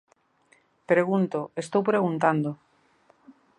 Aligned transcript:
Pregunto, 0.91 1.39
estou 1.63 1.79
preguntando. 1.89 2.49